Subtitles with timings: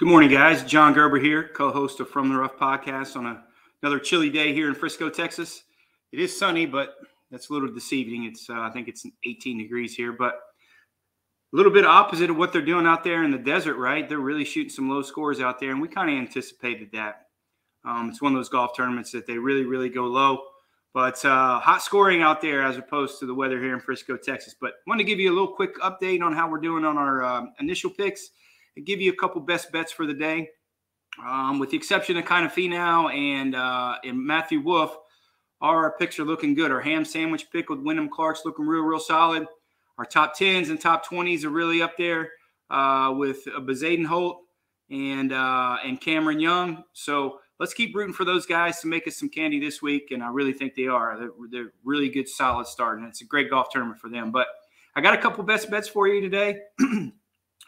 [0.00, 0.64] Good morning, guys.
[0.64, 3.44] John Gerber here, co-host of From the Rough podcast on a,
[3.82, 5.64] another chilly day here in Frisco, Texas.
[6.10, 6.94] It is sunny, but
[7.30, 8.24] that's a little deceiving.
[8.24, 10.36] It's uh, I think it's 18 degrees here, but
[11.52, 14.08] a little bit opposite of what they're doing out there in the desert, right?
[14.08, 17.26] They're really shooting some low scores out there, and we kind of anticipated that.
[17.84, 20.44] Um, it's one of those golf tournaments that they really, really go low,
[20.94, 24.54] but uh, hot scoring out there as opposed to the weather here in Frisco, Texas.
[24.58, 27.22] But want to give you a little quick update on how we're doing on our
[27.22, 28.30] um, initial picks
[28.80, 30.50] give you a couple best bets for the day.
[31.24, 34.96] Um, with the exception of kind of Finau and uh, and Matthew Wolff,
[35.60, 36.70] our picks are looking good.
[36.70, 39.46] Our ham sandwich pick with Wyndham Clark's looking real, real solid.
[39.98, 42.30] Our top tens and top twenties are really up there
[42.70, 44.36] uh, with uh, Bezuidenhout
[44.90, 46.84] and uh, and Cameron Young.
[46.92, 50.22] So let's keep rooting for those guys to make us some candy this week, and
[50.22, 51.18] I really think they are.
[51.18, 54.30] They're, they're really good, solid start, and it's a great golf tournament for them.
[54.30, 54.46] But
[54.94, 56.60] I got a couple best bets for you today.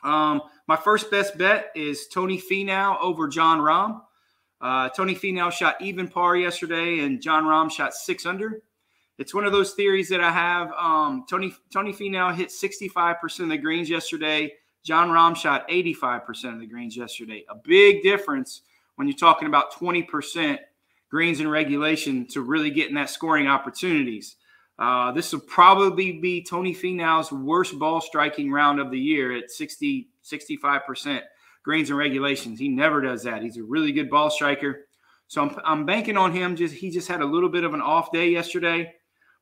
[0.05, 0.43] Um,
[0.73, 4.01] my first best bet is Tony Finau over Jon Rahm.
[4.59, 8.63] Uh, Tony Finau shot even par yesterday, and Jon Rahm shot six under.
[9.19, 10.73] It's one of those theories that I have.
[10.73, 14.51] Um, Tony Tony Finau hit 65% of the greens yesterday.
[14.83, 17.45] Jon Rahm shot 85% of the greens yesterday.
[17.51, 18.63] A big difference
[18.95, 20.57] when you're talking about 20%
[21.11, 24.37] greens in regulation to really getting that scoring opportunities.
[24.79, 29.51] Uh, this will probably be Tony Finau's worst ball striking round of the year at
[29.51, 31.23] 60, 65%
[31.65, 32.59] greens and regulations.
[32.59, 33.43] He never does that.
[33.43, 34.87] He's a really good ball striker.
[35.29, 36.57] So I'm, I'm banking on him.
[36.57, 38.93] Just He just had a little bit of an off day yesterday.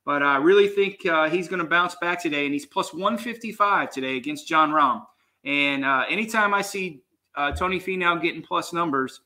[0.05, 2.45] But I really think uh, he's going to bounce back today.
[2.45, 5.05] And he's plus 155 today against Jon Rahm.
[5.45, 7.03] And uh, anytime I see
[7.35, 9.21] uh, Tony Finau getting plus numbers,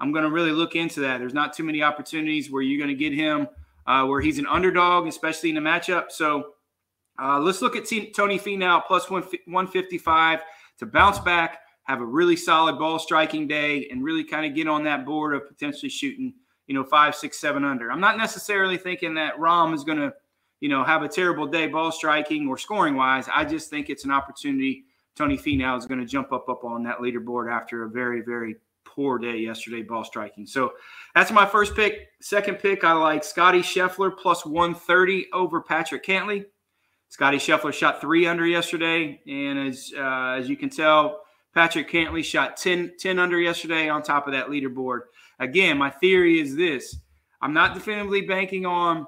[0.00, 1.18] I'm going to really look into that.
[1.18, 3.48] There's not too many opportunities where you're going to get him–
[3.86, 6.10] uh, where he's an underdog, especially in a matchup.
[6.10, 6.54] So
[7.20, 10.40] uh, let's look at Tony Finau plus one, 155
[10.78, 14.68] to bounce back, have a really solid ball striking day, and really kind of get
[14.68, 16.34] on that board of potentially shooting,
[16.66, 17.90] you know, five, six, seven under.
[17.90, 20.12] I'm not necessarily thinking that Rahm is going to,
[20.60, 23.28] you know, have a terrible day ball striking or scoring wise.
[23.32, 24.84] I just think it's an opportunity.
[25.14, 28.56] Tony Finau is going to jump up up on that leaderboard after a very, very
[28.84, 30.46] poor day yesterday ball striking.
[30.46, 30.72] So
[31.14, 32.08] that's my first pick.
[32.20, 36.46] Second pick, I like Scotty Scheffler plus 130 over Patrick Cantlay.
[37.14, 41.20] Scotty Scheffler shot three under yesterday, and as uh, as you can tell,
[41.54, 45.02] Patrick Cantlay shot 10, 10 under yesterday on top of that leaderboard.
[45.38, 46.96] Again, my theory is this:
[47.40, 49.06] I'm not definitively banking on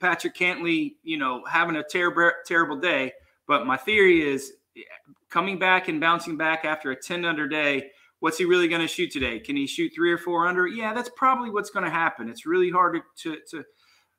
[0.00, 3.14] Patrick Cantlay, you know, having a terrible terrible day,
[3.46, 4.52] but my theory is
[5.30, 8.86] coming back and bouncing back after a 10 under day what's he really going to
[8.86, 9.40] shoot today?
[9.40, 10.66] Can he shoot three or four under?
[10.66, 12.28] Yeah, that's probably what's going to happen.
[12.28, 13.64] It's really hard to, to, to,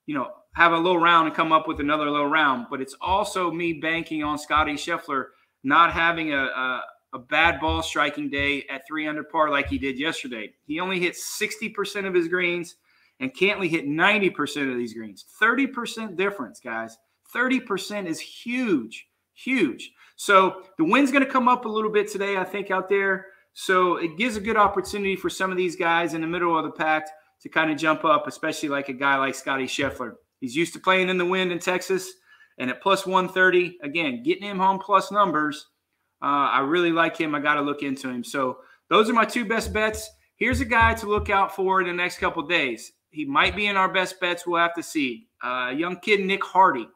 [0.05, 2.67] you know, have a low round and come up with another low round.
[2.69, 5.25] But it's also me banking on Scotty Scheffler
[5.63, 9.77] not having a, a, a bad ball striking day at three under par like he
[9.77, 10.51] did yesterday.
[10.65, 12.75] He only hit 60% of his greens
[13.19, 15.25] and Cantlay hit 90% of these greens.
[15.39, 16.97] 30% difference, guys.
[17.33, 19.91] 30% is huge, huge.
[20.15, 23.27] So the wind's going to come up a little bit today, I think, out there.
[23.53, 26.63] So it gives a good opportunity for some of these guys in the middle of
[26.63, 27.07] the pack
[27.41, 30.13] to kind of jump up, especially like a guy like Scotty Scheffler.
[30.39, 32.11] He's used to playing in the wind in Texas,
[32.57, 35.67] and at plus 130, again, getting him home plus numbers.
[36.21, 37.33] Uh, I really like him.
[37.33, 38.23] I got to look into him.
[38.23, 38.57] So
[38.89, 40.09] those are my two best bets.
[40.35, 42.91] Here's a guy to look out for in the next couple days.
[43.09, 44.45] He might be in our best bets.
[44.45, 45.27] We'll have to see.
[45.43, 46.87] Uh, young kid Nick Hardy.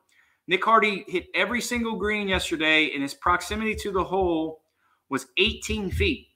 [0.47, 4.61] Nick Hardy hit every single green yesterday, and his proximity to the hole
[5.09, 6.27] was 18 feet.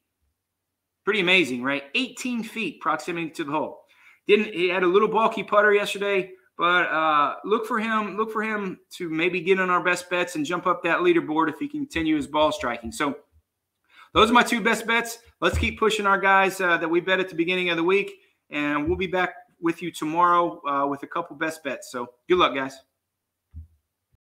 [1.06, 1.84] Pretty amazing, right?
[1.96, 3.81] 18 feet proximity to the hole.
[4.29, 8.16] Didn't he had a little bulky putter yesterday, but uh, look for him.
[8.16, 11.50] Look for him to maybe get on our best bets and jump up that leaderboard
[11.50, 12.91] if he continue his ball striking.
[12.91, 13.17] So
[14.13, 15.17] those are my two best bets.
[15.41, 18.12] Let's keep pushing our guys uh, that we bet at the beginning of the week,
[18.51, 21.91] and we'll be back with you tomorrow uh, with a couple best bets.
[21.91, 22.78] So good luck, guys.